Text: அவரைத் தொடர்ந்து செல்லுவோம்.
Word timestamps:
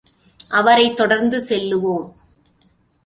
அவரைத் 0.49 0.95
தொடர்ந்து 0.95 1.37
செல்லுவோம். 1.49 2.11